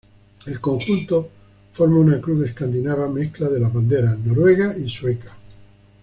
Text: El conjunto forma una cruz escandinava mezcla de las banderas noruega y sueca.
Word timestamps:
El 0.47 0.59
conjunto 0.59 1.29
forma 1.73 1.99
una 1.99 2.19
cruz 2.19 2.43
escandinava 2.47 3.07
mezcla 3.07 3.47
de 3.49 3.59
las 3.59 3.71
banderas 3.71 4.17
noruega 4.17 4.75
y 4.75 4.89
sueca. 4.89 5.37